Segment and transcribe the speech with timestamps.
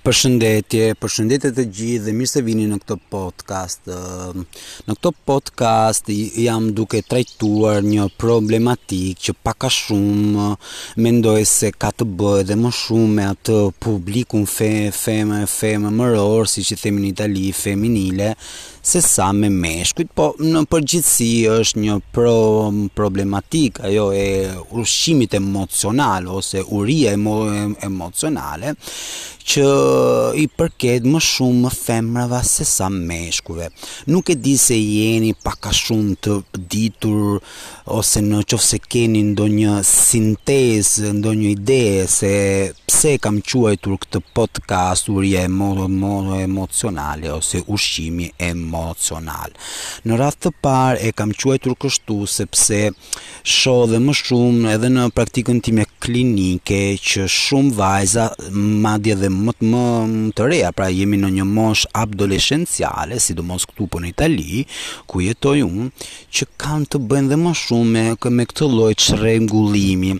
[0.00, 3.88] Përshëndetje, përshëndetje të gjithë dhe mirë se vini në këtë podcast.
[4.88, 6.08] Në këtë podcast
[6.40, 10.46] jam duke trajtuar një problematik që paka shumë
[11.04, 16.48] mendoj se ka të bëjë dhe më shumë me atë publikun fe, feme, feme mëror,
[16.48, 18.30] si që themi në Itali, feminile,
[18.90, 22.38] se sa me meshkujt, po në përgjithsi është një pro,
[22.96, 24.24] problematik ajo e
[24.72, 27.42] rushimit emocional ose uria emo,
[27.84, 28.72] emocionale
[29.50, 29.66] që
[30.40, 33.66] i përket më shumë femrave se sa meshkujve.
[34.12, 36.36] Nuk e di se jeni pak a shumë të
[36.72, 37.40] ditur
[37.96, 41.80] ose në qoftë se keni ndonjë sintezë, ndonjë ide
[42.12, 42.32] se
[42.86, 49.50] pse kam quajtur këtë podcast uri e modë modë emocionale ose ushqimi emocional.
[50.06, 52.80] Në radhë të parë e kam quajtur kështu sepse
[53.56, 58.30] shoh dhe më shumë edhe në praktikën time klinike që shumë vajza
[58.86, 63.66] madje dhe më të më Ehm, të reja, pra jemi në një mosh adoleshenciale, sidomos
[63.70, 64.64] këtu po në Itali,
[65.10, 65.88] ku jetoj unë,
[66.36, 70.12] që kanë të bëjnë dhe më shumë me, me këtë lloj çrregullimi.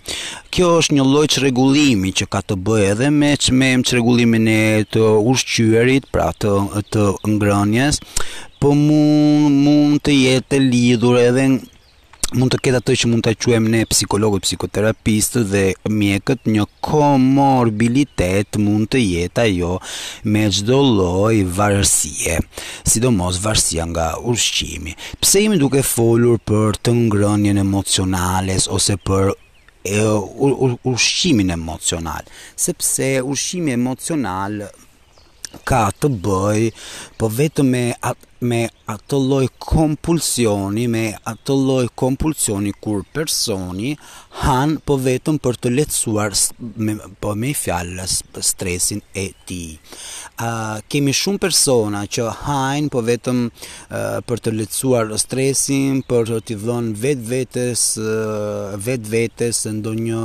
[0.55, 4.61] Kjo është një lloj çrregullimi që ka të bëjë edhe me çmem çrregullimin e
[4.93, 6.57] të ushqyerit, pra të
[6.95, 7.05] të
[7.35, 8.01] ngrënjes,
[8.61, 11.61] po mund mund të jetë lidhur edhe në
[12.39, 18.59] mund të ketë atë që mund ta quajmë ne psikologët, psikoterapistët dhe mjekët, një komorbilitet
[18.63, 19.73] mund të jetë ajo
[20.31, 22.39] me çdo lloj varësie,
[22.87, 24.95] sidomos varësia nga ushqimi.
[25.23, 29.33] Pse jemi duke folur për të ngrënien emocionale ose për
[29.83, 30.07] e,
[30.93, 32.23] ushqimin emocional?
[32.55, 34.69] Sepse ushqimi emocional
[35.67, 36.69] ka të bëj
[37.19, 37.87] po vetëm me
[38.41, 43.93] me atë lloj kompulsioni, me atë lloj kompulsioni kur personi
[44.43, 46.33] han po vetëm për të lehtësuar
[46.83, 48.17] me po me fjalës
[48.49, 49.75] stresin e tij.
[50.41, 56.31] Ë uh, kemi shumë persona që hajn po vetëm uh, për të lehtësuar stresin, për
[56.33, 60.25] të t'i dhënë vetvetes uh, vetvetes ndonjë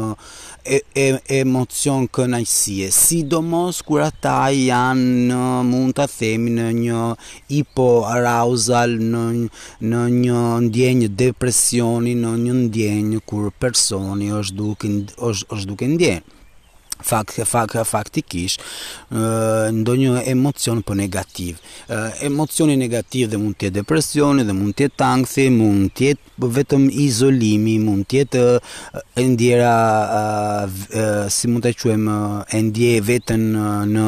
[0.66, 1.07] e, e,
[1.41, 7.03] emocion kënaqësie, sidomos kur ata janë mund ta themi në një
[7.53, 9.23] hipo arousal në
[9.91, 14.93] në një ndjenjë depresioni, në një ndjenjë kur personi është duke
[15.29, 16.34] është është duke ndjenjë
[17.03, 18.61] fak fak faktikisht
[19.11, 21.57] ndonjë emocion po negativ.
[22.22, 26.47] emocione negativ dhe mund të jetë depresioni, dhe mund të jetë ankthi, mund të jetë
[26.56, 28.44] vetëm izolimi, mund të jetë
[29.22, 29.75] e ndjera
[31.29, 32.17] si mund ta quajmë
[32.51, 33.44] e ndje veten
[33.94, 34.07] në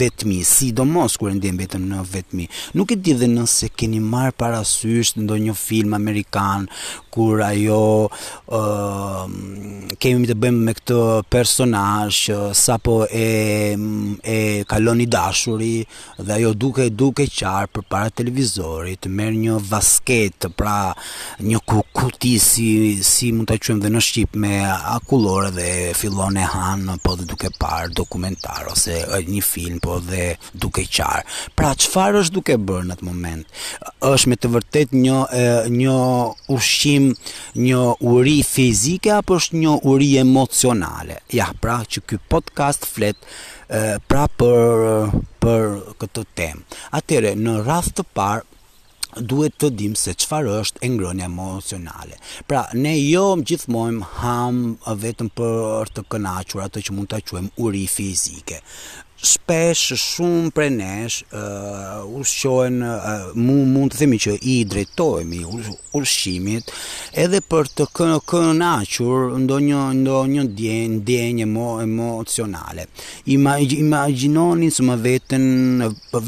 [0.00, 2.44] vetmi, sidomos kur e ndjen veten në vetmi.
[2.76, 6.66] Nuk e di dhe nëse keni marr parasysh ndonjë film amerikan
[7.14, 9.26] kur ajo uh,
[10.02, 10.96] kemi të bëjmë me këtë
[11.30, 13.26] personaj sa sapo e,
[14.26, 15.76] e kalon i dashuri
[16.18, 20.74] dhe ajo duke duke qarë për para televizorit merë një vasket pra
[21.46, 22.68] një kukuti si,
[23.06, 24.54] si mund të qëmë dhe në Shqip me
[24.96, 28.98] akullore dhe fillon e hanë po dhe duke parë dokumentar ose
[29.30, 31.22] një film po dhe duke qarë
[31.54, 33.62] pra qëfar është duke bërë në të moment
[34.12, 35.42] është me të vërtet një e,
[35.72, 35.96] një
[36.54, 37.10] ushqim,
[37.66, 37.80] një
[38.12, 41.20] uri fizike apo është një uri emocionale.
[41.32, 43.18] Ja, pra që ky podcast flet
[44.06, 45.06] pra për
[45.42, 45.62] për
[46.02, 46.66] këtë temë.
[46.98, 48.50] Atëre në radh të parë
[49.30, 50.88] duhet të dim se qëfar është e
[51.24, 52.18] emocionale.
[52.50, 57.48] Pra, ne jo më gjithmojmë hamë vetëm për të kënachur atë që mund të quem
[57.64, 58.60] uri fizike
[59.24, 65.40] shpesh shumë për nesh uh, ushqohen uh, mu, mund të themi që i drejtohemi
[66.00, 66.68] ushqimit
[67.24, 72.86] edhe për të kënë kënaqur ndonjë ndonjë ndjenjë ndjenjë mo emocionale
[73.36, 75.48] Imag imagjinoni së më veten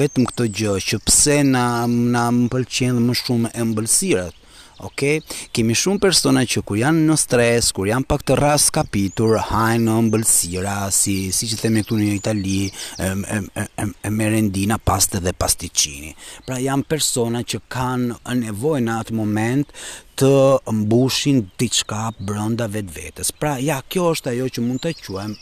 [0.00, 4.42] vetëm këtë gjë që pse na na më pëlqen më shumë ëmbëlsirat
[4.84, 5.22] Ok,
[5.56, 9.86] kemi shumë persona që kur janë në stres, kur janë pak të rast kapitur, hajnë
[9.86, 12.56] në mbëlsira, si, si që themi këtu një Itali,
[13.00, 13.38] e, e,
[13.80, 16.12] e, e merendina, paste dhe pasticini.
[16.44, 19.72] Pra janë persona që kanë nevojë në atë moment
[20.20, 20.34] të
[20.82, 23.32] mbushin diçka brënda vetë vetës.
[23.40, 25.32] Pra ja, kjo është ajo që mund të quem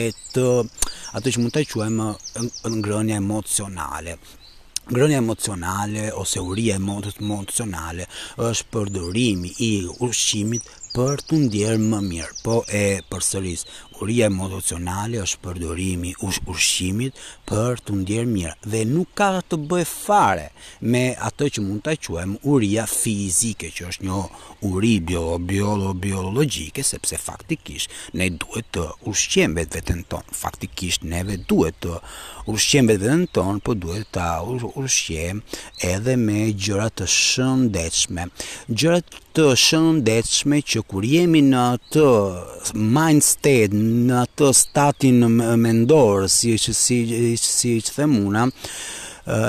[0.00, 0.48] e të,
[1.20, 2.04] atë që mund të quem
[2.80, 4.16] ngrënja emocionale
[4.90, 8.06] ngrënia emocionale ose uria e motit emocionale
[8.48, 9.70] është përdorimi i
[10.08, 12.32] ushqimit për të ndjerë më mirë.
[12.44, 12.82] Po e
[13.12, 13.66] përsëris,
[13.98, 17.14] bukuria emocionale është përdorimi ushqimit
[17.50, 20.44] për të ndjerë mirë dhe nuk ka të bëjë fare
[20.92, 24.20] me atë që mund ta quajmë uria fizike, që është një
[24.70, 25.74] uri bio bio
[26.04, 30.22] biologjike sepse faktikisht ne duhet të ushqem veten ton.
[30.42, 31.92] Faktikisht neve duhet të
[32.52, 34.28] ushqem veten ton, po duhet ta
[34.82, 35.42] ushqem
[35.94, 38.24] edhe me gjëra të shëndetshme.
[38.78, 39.00] Gjëra
[39.34, 42.06] të shëndetshme që kur jemi në atë
[42.96, 45.22] mind state, në atë statin
[45.62, 48.44] mendor, si që si që si që the muna,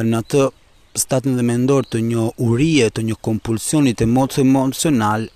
[0.09, 0.45] në atë
[1.00, 5.27] statin dhe mendor të një urije, të një kompulsionit e emocional,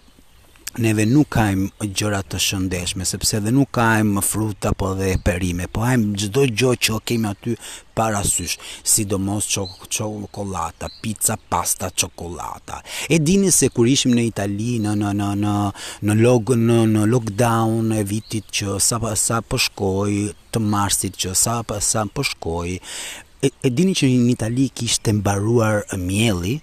[0.74, 5.84] neve nuk kajm gjëra të shëndeshme, sepse dhe nuk kajm fruta po dhe perime, po
[5.86, 7.52] ajm gjdo gjë që o kemi aty
[7.96, 9.46] parasysh, sidomos
[9.94, 15.54] qokolata, pizza, pasta, çokolata E dini se kur ishim në Itali, në, në, në, në,
[16.10, 21.62] në, log, në, në lockdown e vitit që sa, sa shkoi të marsit që sa,
[21.82, 22.80] sa shkoi
[23.46, 26.58] e, e dini që në Itali kishte mbaruar mjeli,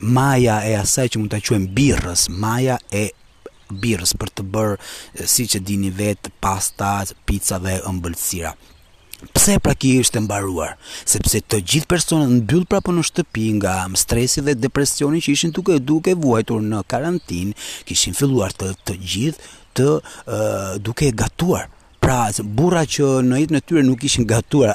[0.00, 3.08] maja e asaj që mund ta quen birrës, maja e
[3.80, 6.92] birrës për të bërë siç e dini vetë pasta,
[7.26, 8.54] pica dhe ëmbëlsira.
[9.32, 10.72] Pse pra kjo është e mbaruar?
[11.12, 15.76] Sepse të gjithë personat mbyll prapë në shtëpi nga stresi dhe depresioni që ishin duke
[15.92, 17.54] duke vuajtur në karantinë,
[17.86, 21.70] kishin filluar të të gjithë të uh, duke gatuar
[22.02, 22.26] Pra,
[22.58, 24.72] burra që në jetën e tyre nuk ishin gatuar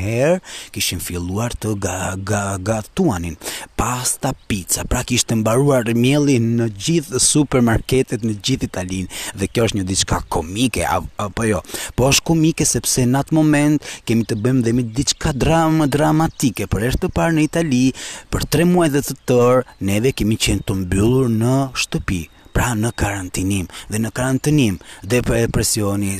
[0.00, 0.38] herë,
[0.72, 1.96] kishin filluar të ga,
[2.30, 3.36] ga, gatuanin
[3.76, 4.84] pasta, pizza.
[4.88, 10.22] Pra kishte mbaruar mielli në gjithë supermarketet në gjithë Italinë dhe kjo është një diçka
[10.32, 11.60] komike apo jo.
[11.96, 16.64] Po është komike sepse në atë moment kemi të bëjmë dhe mi diçka dramë dramatike
[16.72, 17.84] për herë të parë në Itali
[18.32, 22.22] për 3 muaj dhe të tërë neve kemi qenë të mbyllur në shtëpi
[22.58, 26.16] pra në karantinim dhe në karantinim dhe për depresioni,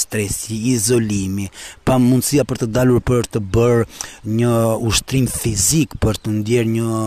[0.00, 1.50] stresi, izolimi,
[1.84, 3.82] pa mundësia për të dalur për të bërë
[4.38, 4.52] një
[4.88, 7.02] ushtrim fizik për të ndjerë një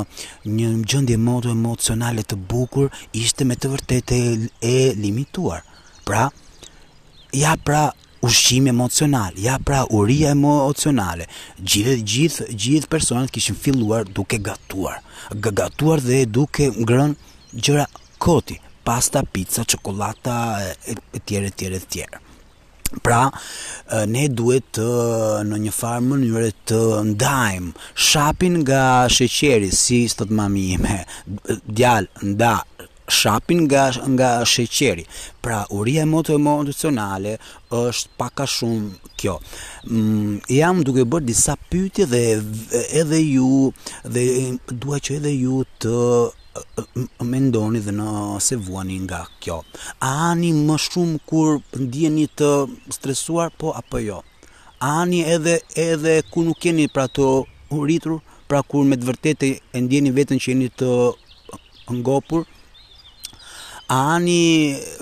[0.60, 4.20] një gjendje moto emocionale të bukur, ishte me të vërtetë
[4.70, 5.64] e limituar.
[6.06, 6.28] Pra,
[7.34, 7.88] ja pra
[8.22, 11.26] ushqim emocional, ja pra uria emocionale.
[11.58, 15.02] Gjithë gjithë gjithë personat kishin filluar duke gatuar,
[15.42, 17.88] gatuar dhe duke ngrënë gjëra
[18.20, 20.36] koti, pasta, pizza, çokolata
[20.92, 20.94] e
[21.26, 22.20] tjerë e tjerë e tjerë.
[23.06, 23.20] Pra,
[24.10, 24.86] ne duhet të
[25.46, 26.80] në një farë mënyre të
[27.12, 27.74] ndajmë
[28.10, 28.84] shapin nga
[29.16, 30.96] sheqeri, si sot mami ime,
[31.78, 32.56] djalë, nda,
[33.20, 33.84] shapin nga,
[34.16, 35.06] nga sheqeri.
[35.42, 37.36] Pra, uria e motë emocionale
[37.82, 39.38] është paka shumë kjo.
[39.94, 42.24] Mm, jam duke bërë disa pyti dhe
[43.04, 43.70] edhe ju,
[44.16, 44.26] dhe
[44.86, 45.96] dua që edhe ju të
[47.22, 49.58] mendoni ndoni dhe se vuani nga kjo.
[50.10, 51.52] A ani më shumë kur
[51.86, 52.52] ndjeni të
[52.96, 54.18] stresuar po apo jo?
[54.88, 55.56] A ani edhe
[55.88, 57.26] edhe ku nuk jeni pra të
[57.84, 58.16] rritur,
[58.48, 60.90] pra kur me të vërtetë e ndjeni veten që jeni të
[62.02, 62.42] ngopur?
[63.90, 64.42] A ani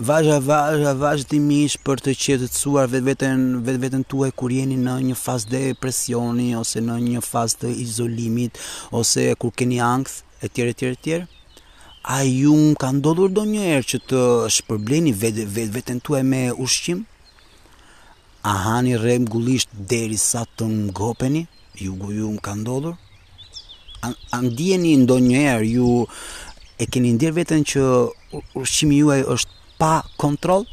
[0.08, 1.38] vajza vajza vajz të
[1.86, 3.40] për të qetësuar vetë vetën
[3.84, 8.54] vetë tuaj kur jeni në një fazë depresioni ose në një fazë të izolimit
[9.00, 10.16] ose kur keni ankth
[10.46, 11.10] etj etj etj?
[12.16, 14.20] A ju më ka ndodhur do njëherë që të
[14.58, 15.44] shpërbleni vetë
[15.76, 17.02] vetën tue me ushqim?
[18.52, 18.94] A hani
[19.32, 21.42] gullisht deri sa të ngopeni,
[21.84, 22.96] ju gu ju më ka ndodhur?
[24.06, 25.88] A ndjeni ndo njëherë, ju
[26.80, 27.82] e keni ndirë vetën që
[28.62, 30.64] ushqimi ju e është pa kontrol?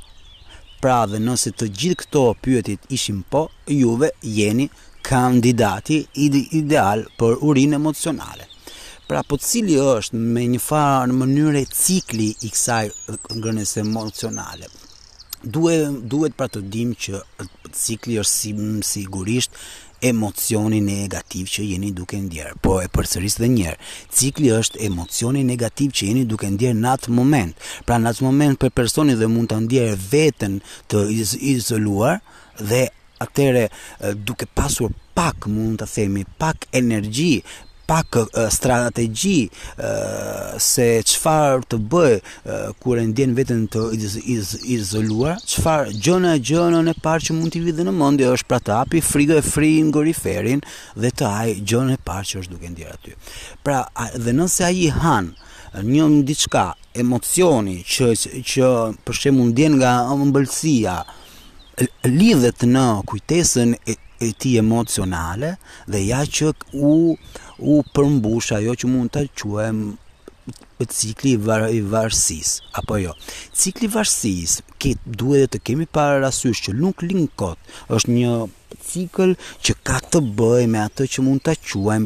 [0.81, 3.49] Pra dhe nëse të gjithë këto pyetit ishim po,
[3.83, 4.71] juve jeni
[5.09, 5.99] kandidati
[6.63, 8.54] ideal për urinë emocionale.
[9.05, 12.87] Pra po cili është me një farë në mënyre cikli i kësaj
[13.37, 14.71] ngrënës emocionale?
[15.45, 17.21] Duhet, duhet pra të dim që
[17.77, 18.53] cikli është si,
[18.93, 19.59] sigurisht
[20.11, 22.55] emocioni negativ që jeni duke ndjerë.
[22.65, 27.15] Po e përsëris dhe njerë, cikli është emocioni negativ që jeni duke ndjerë në atë
[27.19, 27.69] moment.
[27.85, 30.57] Pra në atë moment për personi dhe mund të ndjerë vetën
[30.89, 32.23] të iz izoluar
[32.73, 32.87] dhe
[33.27, 33.69] atëre
[34.25, 37.35] duke pasur pak mund të themi pak energji
[37.87, 38.09] pak
[38.51, 39.49] strategji
[40.61, 42.15] se çfarë të bëj
[42.83, 47.53] kur e ndjen veten të iz, iz, izoluar, çfarë gjona gjona e parë që mund
[47.55, 50.63] t'i vi dhe në mendje është pra të hapi frigo e frin goriferin
[51.01, 53.13] dhe të haj gjona e parë që është duke ndjer aty.
[53.65, 53.79] Pra
[54.25, 55.25] dhe nëse ai han
[55.93, 56.65] një diçka
[57.03, 58.07] emocioni që
[58.51, 58.69] që
[59.05, 60.99] për shembun ndjen nga ëmbëlësia,
[62.07, 65.55] lidhet në kujtesën e, e ti emocionale
[65.91, 66.93] dhe ja që u,
[67.59, 69.83] u përmbush ajo që mund të quem
[70.91, 73.15] cikli i varsis apo jo
[73.57, 78.35] cikli i varsis kit duhet të kemi parasysh rasysh që nuk linë kot është një
[78.91, 79.33] cikl
[79.65, 82.05] që ka të bëj me atë që mund të quem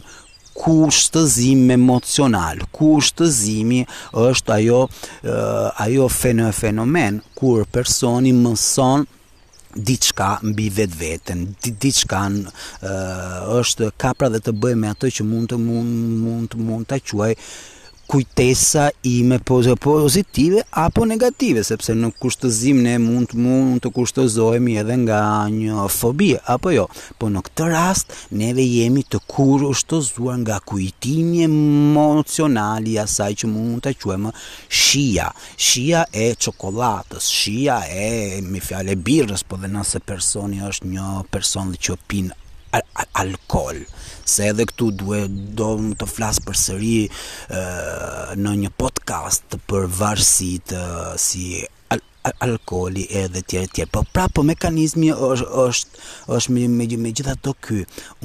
[0.59, 3.83] ku shtëzim emocional, ku shtëzimi
[4.19, 4.81] është ajo,
[5.85, 9.07] ajo fenomen, kur personi mëson
[9.87, 11.47] diçka mbi vetveten,
[11.81, 16.59] diçka ë uh, është kapra dhe të bëj me atë që mund të mund mund
[16.69, 17.33] mund ta quaj
[18.09, 19.39] kujtesa i me
[19.85, 25.19] pozitive apo negative, sepse në kushtëzim ne mund të mund të kushtëzojmë edhe nga
[25.57, 26.87] një fobi, apo jo.
[27.21, 29.67] Po në këtë rast, neve jemi të kur
[30.39, 34.33] nga kujtimi emocionali asaj që mund të quemë
[34.85, 35.29] shia.
[35.69, 41.75] Shia e çokoladës, shia e mi fjale birës, po dhe nëse personi është një person
[41.75, 42.33] dhe që pin
[43.17, 43.75] alkol
[44.29, 50.83] se edhe këtu duhet do të flas përsëri ë në një podcast për varësitë
[51.29, 51.47] si
[51.95, 56.05] al al alkoli edhe tjere tjere, Po prapë po mekanizmi është është
[56.37, 57.79] është me me, me gjithato ky.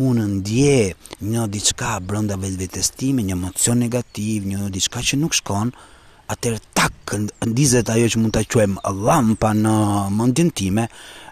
[0.07, 0.93] Unë ndjej
[1.29, 5.71] një diçka brenda vetvetes time, një emocion negativ, një diçka që nuk shkon,
[6.31, 7.19] atër takë
[7.51, 9.73] ndizet ajo që mund të quem lampa në
[10.15, 10.85] mundin time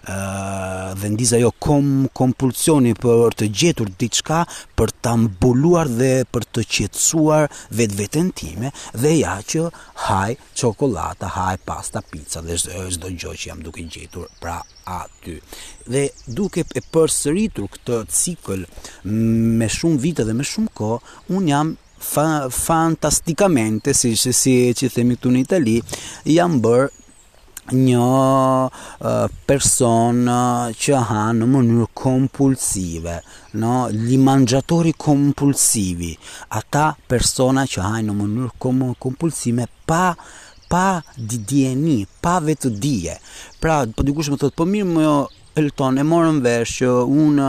[0.04, 4.42] dhe ndizet ajo kom, kompulsioni për të gjetur diçka
[4.78, 9.68] për të mbuluar dhe për të qetsuar vetë vetën time dhe ja që
[10.08, 12.58] haj qokolata, haj pasta, pizza dhe
[12.98, 14.60] zdo gjo që jam duke gjetur pra
[14.92, 15.38] aty
[15.88, 18.66] dhe duke e përsëritur këtë cikl
[19.14, 20.98] me shumë vite dhe me shumë ko
[21.30, 25.77] unë jam fa, fantastikamente si si, si themi këtu në Itali
[26.34, 26.88] janë bërë
[27.77, 28.05] një
[28.65, 30.22] uh, person
[30.84, 33.20] që ha në mënyrë kompulsive,
[33.62, 36.10] no, li mangjatori kompulsivi,
[36.58, 40.08] ata persona që ha në mënyrë kom kompulsive pa
[40.72, 43.15] pa di dieni, pa vetë dije.
[43.62, 45.15] Pra, po dikush më thotë, po mirë më jo,
[45.62, 47.41] Elton e morën vesh që un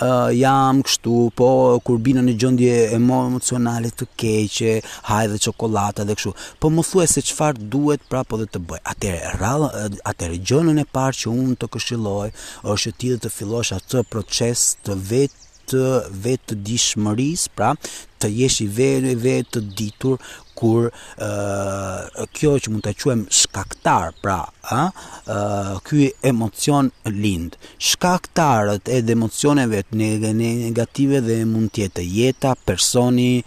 [0.00, 1.48] uh, jam kështu, po
[1.84, 4.74] kur bina në gjëndje emocionale të keqe,
[5.10, 8.80] hajë dhe qokolata dhe kështu, po më thuaj se qëfar duhet po dhe të bëj.
[8.84, 9.68] Atere, rallë,
[10.06, 12.28] atere gjënën e parë që unë të këshiloj,
[12.74, 15.84] është ti dhe të fillosh atë proces të vetë të
[16.24, 17.72] vetë dishmëris, pra
[18.20, 23.24] të jesh i vetë vetë të ditur kur ë uh, kjo që mund ta quajm
[23.40, 24.36] shkaktar, pra,
[24.70, 27.56] ë uh, ky emocion lind.
[27.82, 33.42] Shkaktarët e emocioneve të negative dhe mund të jetë jeta, personi,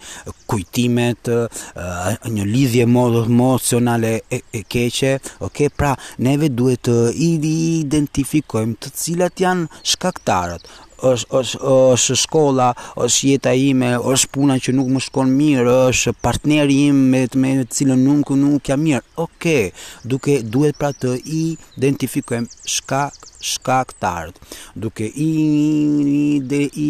[0.52, 5.16] kujtimet, uh, një lidhje emocionale e, e keqe,
[5.48, 5.94] ok, pra
[6.28, 6.98] neve duhet të
[7.32, 11.58] identifikojmë të cilat janë shkaktarët është është
[11.92, 12.68] është shkolla,
[13.04, 17.38] është jeta ime, është puna që nuk më shkon mirë, është partneri im me të
[17.42, 19.04] me të cilën nuk nuk, jam mirë.
[19.24, 19.70] Okej, okay.
[20.04, 23.84] duke duhet pra të identifikojmë shka shka
[24.74, 25.30] Duke i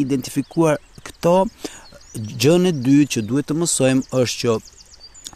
[0.00, 1.44] identifikuar këto
[2.38, 4.56] gjën e dytë që duhet të mësojmë është që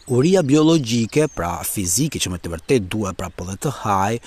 [0.07, 4.17] Uria biologjike, pra fizike që më të vërtet dua pra po dhe të haj,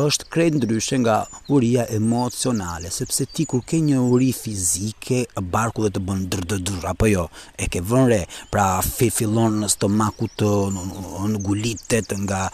[0.00, 1.18] është krejt ndryshe nga
[1.52, 7.10] uria emocionale, sepse ti kur ke një uri fizike, barku dhe të bën drdrdr, apo
[7.12, 7.26] jo,
[7.60, 12.46] e ke vënre, pra fi fillon në stomaku të në gulitet nga,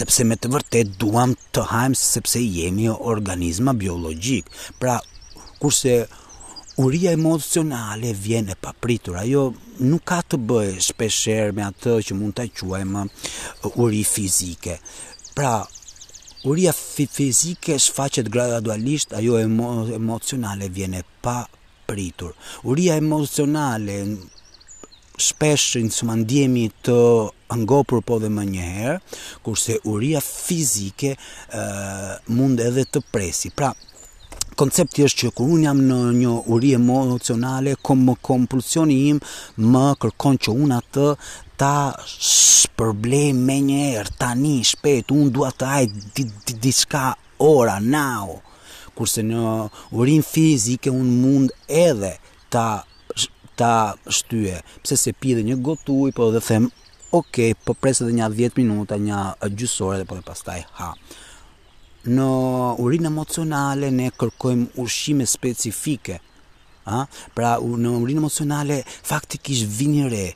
[0.00, 4.48] sepse me të vërtet duam të hajmë, sepse jemi organizma biologjik.
[4.80, 4.96] Pra,
[5.60, 6.06] kurse
[6.76, 9.16] uria emocionale vjen e papritur.
[9.20, 9.50] Ajo
[9.84, 14.78] nuk ka të bëjë shpeshherë me atë që mund ta quajmë uh, uri fizike.
[15.36, 15.58] Pra,
[16.48, 22.32] uria fizike shfaqet gradualisht, ajo emo emocionale vjen e papritur.
[22.64, 23.98] Uria emocionale
[25.22, 26.98] shpesh insuma ndjemi të
[27.52, 28.98] angopur po dhe më njëherë,
[29.44, 33.50] kurse uria fizike e, uh, mund edhe të presi.
[33.52, 33.68] Pra,
[34.60, 39.20] koncepti është që kur unë jam në një uri emocionale, kom kompulsioni im
[39.74, 41.06] më kërkon që unë atë
[41.60, 41.72] ta
[42.12, 46.72] shpërblej me një herë, tani, shpet, unë dua të ajë di, di, di
[47.42, 48.40] ora, now,
[48.94, 49.56] kurse në
[49.96, 52.14] urin fizike unë mund edhe
[52.50, 52.66] ta
[53.56, 53.72] ta
[54.08, 56.70] shtyje, pse se pi dhe një gotuj, po dhe them,
[57.14, 60.94] ok, po presë dhe një 10 minuta, një gjysore, dhe po dhe pastaj ha
[62.08, 62.24] në
[62.82, 66.18] urinë emocionale ne kërkojmë ushqime specifike.
[66.86, 67.04] Ha?
[67.34, 70.32] Pra në urinë emocionale faktikisht vini re,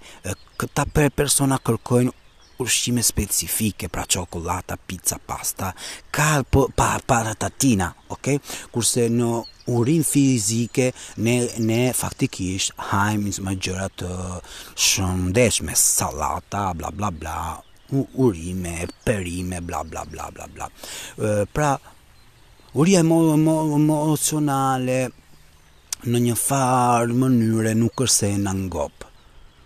[0.60, 2.12] këta për persona kërkojnë
[2.62, 5.72] ushqime specifike, pra çokolata, pizza, pasta,
[6.10, 8.38] ka po pa patatina, ok?
[8.72, 9.26] Kurse në
[9.74, 14.12] urin fizike ne ne faktikisht hajmë më gjëra të
[14.86, 17.36] shëndetshme, sallata, bla bla bla,
[18.16, 20.70] urime, perime, bla bla bla bla bla.
[21.52, 21.78] Pra
[22.78, 25.00] uria emocionale
[26.06, 29.04] në një farë mënyre nuk është se në ngop.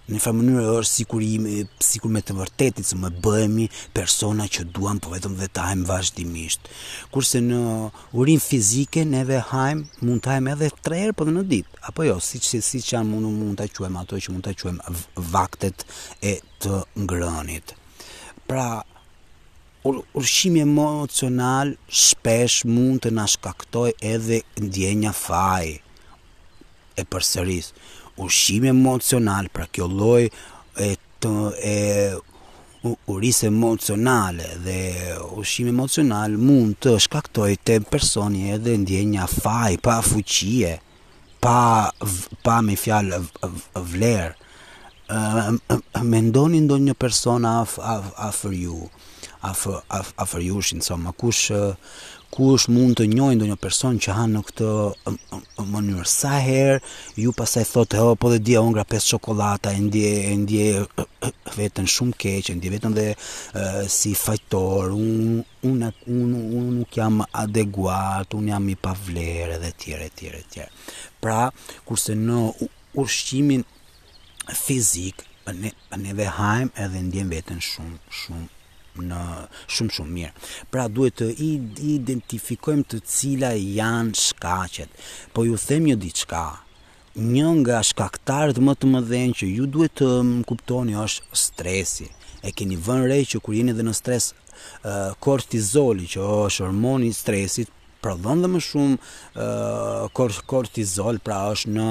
[0.08, 1.32] Në një farë mënyre është sikur i
[1.86, 6.60] sikur me të vërtetë se më bëhemi persona që duam po vetëm vetajm vazhdimisht.
[7.14, 7.58] Kurse në
[8.18, 12.16] urinë fizike neve hajm mund të hajm edhe 3 herë po në ditë, apo jo,
[12.20, 14.82] siç siç si, janë mund mund ta quajmë ato që mund ta quajmë
[15.36, 15.78] vaktet
[16.22, 16.74] e të
[17.04, 17.79] ngrënit.
[18.50, 18.82] Pra,
[20.18, 21.68] urshimi emocional
[22.02, 25.68] shpesh mund të nashkaktoj edhe ndjenja faj
[26.98, 27.68] e përsëris.
[28.24, 30.90] Urshimi emocional, pra kjo loj e
[31.22, 31.76] të e
[33.14, 34.80] urisë emocionale dhe
[35.44, 40.74] ushim emocional mund të shkaktoj të personi edhe ndjenja faj, pa fuqie,
[41.44, 41.58] pa,
[42.44, 43.22] pa me fjalë
[43.94, 44.34] vlerë.
[45.10, 45.56] Ehm,
[46.02, 48.90] me ndoni ndo një person af, af, afer ju
[49.42, 50.74] af, af, afer jush
[51.20, 51.50] kush
[52.34, 56.76] kush mund të do ndonjë person që han në këtë mënyrë sa herë
[57.18, 60.68] ju pasaj thotë oh, po dhe dia unë gra pesë çokoladata e ndje e ndje
[61.58, 66.70] veten shumë keq e ndje veten dhe uh, si fajtor unë unë unë un, un,
[66.80, 70.70] nuk jam adeguat unë jam i pavlerë dhe tjere, tjere, tjere
[71.20, 71.42] pra
[71.84, 72.44] kurse në
[73.02, 73.66] ushqimin
[74.46, 75.14] fizik,
[75.60, 76.08] ne, ne
[76.84, 79.20] edhe ndjen veten shumë shumë në
[79.70, 80.32] shumë shumë mirë.
[80.72, 81.28] Pra duhet të
[81.90, 84.90] identifikojmë të cila janë shkaqet.
[85.34, 86.44] Po ju them një diçka.
[87.16, 90.10] Një nga shkaktarët më të mëdhenj që ju duhet të
[90.48, 92.08] kuptoni është stresi.
[92.46, 94.32] E keni vënë re që kur jeni në stres,
[95.20, 98.96] kortizoli që është hormoni i stresit prodhon dhe më shumë
[99.36, 101.86] uh, kortizol, pra është në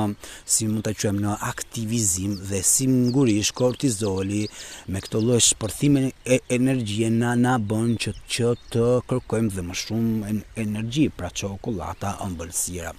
[0.56, 4.44] si mund ta quajmë në aktivizim dhe si ngurish kortizoli
[4.94, 9.78] me këtë lloj shpërthime e energjisë na na bën që që të kërkojmë dhe më
[9.84, 10.34] shumë
[10.66, 12.94] energji, pra çokolata, ëmbëlsira.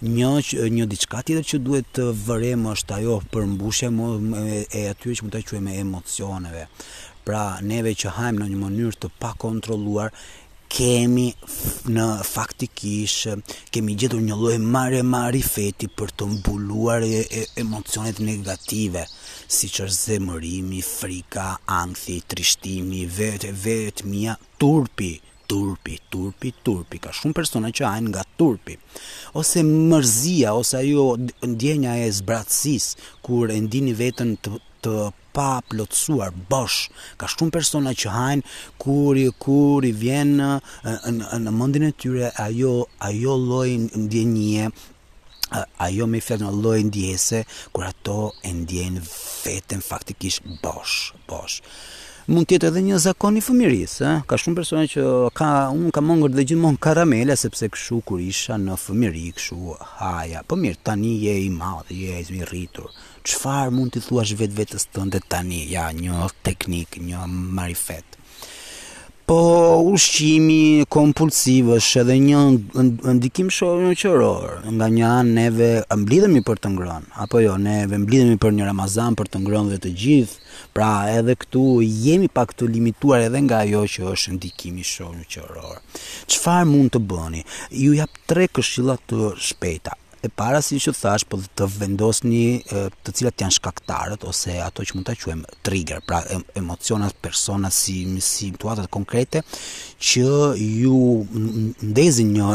[0.00, 0.30] Një
[0.72, 5.22] një diçka tjetër që duhet të vërem është ajo për më e, e aty që
[5.26, 6.66] mund ta quajmë emocioneve.
[7.24, 10.08] Pra neve që hajmë në një mënyrë të pakontrolluar
[10.70, 11.28] kemi
[11.90, 19.02] në faktikisht kemi gjetur një lloj mare marifeti për të mbuluar e, e, emocionet negative
[19.50, 25.10] si është zemërimi, frika, angthi, trishtimi, vete, vete, mia, turpi,
[25.50, 28.76] turpi, turpi, turpi, ka shumë persona që ajnë nga turpi,
[29.42, 31.08] ose mërzia, ose ajo
[31.50, 32.92] ndjenja e zbratsis,
[33.26, 36.88] kur e ndini vetën të, të pa plotësuar bosh.
[37.20, 40.52] Ka shumë persona që hajnë kur i kur i vjen në
[41.44, 42.74] në e tyre ajo
[43.10, 43.70] ajo lloj
[44.04, 44.70] ndjenie
[45.84, 49.02] ajo me fjalë në lloj ndjese kur ato e ndjejnë
[49.44, 51.58] vetën faktikisht bosh, bosh
[52.30, 53.96] mund të jetë edhe një zakon i fëmiris,
[54.30, 58.54] Ka shumë persona që ka un ka mongër dhe gjithmonë karamele sepse kshu kur isha
[58.62, 60.44] në fëmiri, kshu haja.
[60.46, 62.86] Po mirë, tani je i madh, je i rritur
[63.26, 68.06] qëfar mund të thuash vetë vetës të ndë tani, ja, një teknik, një marifet.
[69.30, 69.36] Po,
[69.94, 72.38] ushqimi kompulsiv është edhe një
[73.20, 75.68] ndikim shohë në qëror, nga një anë neve
[76.00, 79.80] mblidhemi për të ngrënë, apo jo, neve mblidhemi për një Ramazan për të ngrënë dhe
[79.84, 80.42] të gjithë,
[80.74, 81.62] pra edhe këtu
[82.08, 85.78] jemi pak të limituar edhe nga jo që është ndikimi shohë në qëror.
[86.26, 87.46] Qëfar mund të bëni?
[87.86, 92.88] Ju jap tre këshillat të shpejta e para si që thash, po të vendos një
[93.04, 96.20] të cilat janë shkaktarët, ose ato që mund të quem trigger, pra
[96.60, 97.98] emocionat, persona, si,
[98.30, 98.50] si
[98.98, 99.42] konkrete,
[99.98, 100.24] që
[100.80, 101.00] ju
[101.90, 102.50] ndezin një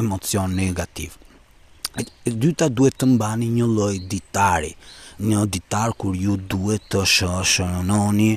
[0.00, 1.16] emocion negativ.
[2.24, 4.68] E dyta duhet të mbani një lloj ditari,
[5.26, 8.28] një ditar kur ju duhet të shohëshononi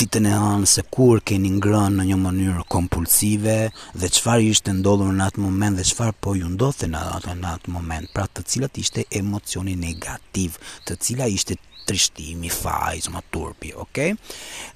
[0.00, 3.54] ditën e hënë se kur keni ngrënë në një mënyrë kompulsive
[3.94, 7.54] dhe çfarë ishte ndodhur në atë moment dhe çfarë po ju ndodhte në atë në
[7.60, 10.58] atë moment, pra të cilat ishte emocioni negativ,
[10.90, 14.04] të cila ishte trishtimi, fajs, ma turpi, ok?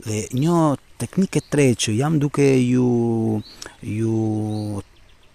[0.07, 0.63] Dhe një
[1.03, 2.89] teknike tre që jam duke ju,
[3.83, 4.23] ju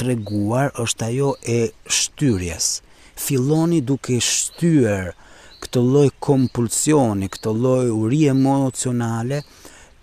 [0.01, 1.57] treguar është ajo e
[1.99, 2.67] shtyrjes
[3.23, 4.95] filloni duke shtyrë
[5.63, 9.41] këtë lloj kompulsioni këtë lloj uri emocionale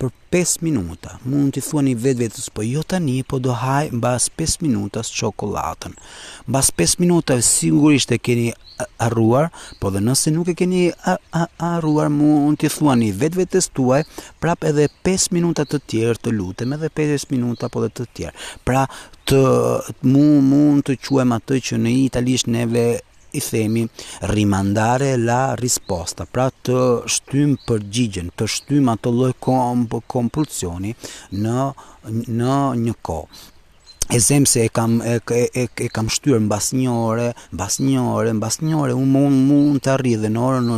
[0.01, 1.17] për 5 minuta.
[1.25, 5.01] Mund t'i thua një vetë vetës, po jo tani, po do haj mbas 5 minuta
[5.07, 5.95] së qokolatën.
[6.47, 8.49] Mbas 5 minuta sigurisht e keni
[9.01, 9.49] arruar,
[9.81, 10.83] po dhe nëse nuk e keni
[11.33, 14.03] arruar, mund t'i thua një vetë vetës tuaj,
[14.43, 18.37] prap edhe 5 minuta të tjerë të lutem, edhe 5 minuta po dhe të tjerë.
[18.69, 18.85] Pra
[19.27, 19.43] të,
[20.03, 22.89] të mund të quem atë që në italisht neve
[23.37, 23.89] i themi
[24.23, 26.77] rimandare la risposta, pra të
[27.17, 30.95] shtym përgjigjen, të shtym atë lloj komp kompulsioni
[31.43, 31.61] në
[32.33, 33.45] në një kohë.
[34.15, 38.05] E zem se e kam e, e, e kam shtyr mbas një ore, mbas një
[38.15, 40.69] ore, mbas një ore, unë mund mund të arrij dhe në orën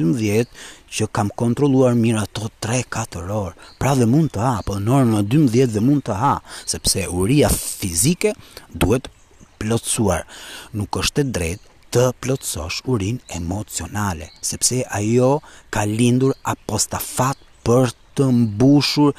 [0.00, 0.64] 12
[0.96, 3.68] që kam kontrolluar mirë ato 3-4 orë.
[3.82, 6.32] Pra dhe mund të ha, po në orën 12 dhe mund të ha,
[6.72, 8.32] sepse uria fizike
[8.72, 9.12] duhet
[9.60, 10.24] plotsuar,
[10.72, 15.30] Nuk është e drejtë të plotësosh urin emocionale, sepse ajo
[15.76, 19.10] ka lindur apostafat për të mbushur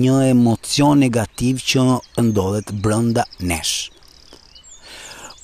[0.00, 1.86] një emocion negativ që
[2.30, 3.76] ndodhet brënda nesh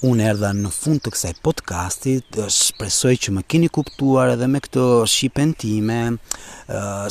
[0.05, 2.13] unë erdha në fund të kësaj podcasti,
[2.53, 5.99] shpresoj që më keni kuptuar edhe me këtë shipen time,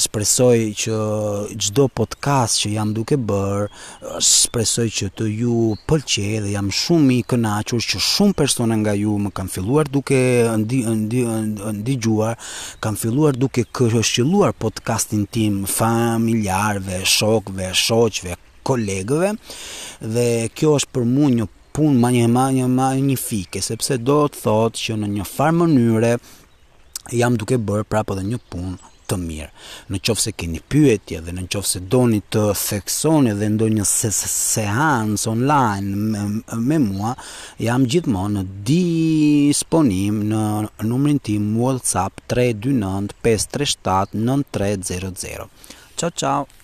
[0.04, 0.98] shpresoj që
[1.64, 3.66] gjdo podcast që jam duke bërë,
[4.30, 9.16] shpresoj që të ju pëlqe dhe jam shumë i kënachur që shumë persona nga ju
[9.26, 10.22] më kam filluar duke
[10.64, 12.36] ndigjuar,
[12.84, 19.34] kam filluar duke kërëshqiluar podcastin tim familjarve, shokve, shoqve, kolegëve
[20.16, 23.98] dhe kjo është për mu një punë ma një ma një ma një fike, sepse
[24.06, 26.14] do të thotë që në një farë mënyre
[27.20, 29.50] jam duke bërë prapë dhe një punë të mirë.
[29.92, 33.86] Në qofë se keni pyetje dhe në qofë se doni të theksoni dhe ndo një
[33.90, 34.66] se -se
[35.34, 36.22] online me,
[36.70, 37.16] me mua,
[37.60, 40.42] jam gjithmonë në disponim në
[40.90, 45.48] numrin tim WhatsApp 329 537 9300.
[45.98, 46.63] Ciao, ciao!